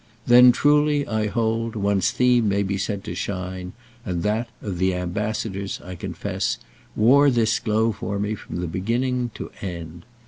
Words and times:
Then 0.25 0.51
truly, 0.51 1.05
I 1.07 1.27
hold, 1.27 1.75
one's 1.75 2.09
theme 2.09 2.49
may 2.49 2.63
be 2.63 2.75
said 2.79 3.03
to 3.03 3.13
shine, 3.13 3.73
and 4.03 4.23
that 4.23 4.49
of 4.59 4.79
"The 4.79 4.95
Ambassadors," 4.95 5.79
I 5.83 5.93
confess, 5.93 6.57
wore 6.95 7.29
this 7.29 7.59
glow 7.59 7.91
for 7.91 8.17
me 8.17 8.33
from 8.33 8.65
beginning 8.65 9.29
to 9.35 9.51
end. 9.61 10.05